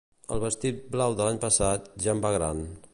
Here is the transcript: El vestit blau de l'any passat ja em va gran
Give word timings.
El 0.35 0.39
vestit 0.43 0.79
blau 0.95 1.17
de 1.19 1.27
l'any 1.29 1.39
passat 1.45 1.93
ja 2.07 2.17
em 2.17 2.27
va 2.29 2.35
gran 2.39 2.67